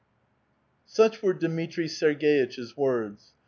[0.87, 3.33] Such were Dmitri 8erg^itch*s words.